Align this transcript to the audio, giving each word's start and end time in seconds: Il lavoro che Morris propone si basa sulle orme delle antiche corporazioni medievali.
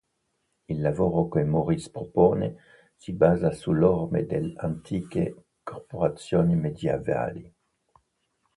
Il 0.67 0.81
lavoro 0.81 1.29
che 1.29 1.43
Morris 1.43 1.89
propone 1.91 2.55
si 2.95 3.13
basa 3.13 3.51
sulle 3.51 3.85
orme 3.85 4.25
delle 4.25 4.55
antiche 4.57 5.43
corporazioni 5.61 6.55
medievali. 6.55 7.53